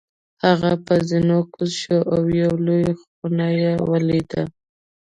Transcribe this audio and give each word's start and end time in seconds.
هغه 0.45 0.71
په 0.85 0.93
زینو 1.09 1.39
کوز 1.53 1.71
شو 1.81 1.99
او 2.13 2.21
یوه 2.39 2.55
لویه 2.65 2.93
خونه 3.03 3.47
یې 3.61 3.71
ولیده. 3.89 4.43